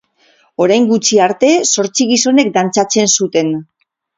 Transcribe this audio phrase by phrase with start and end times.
[0.63, 3.57] Orain gutxi arte zortzi gizonek dantzatzen zuten.